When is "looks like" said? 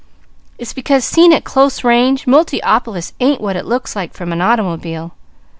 3.67-4.13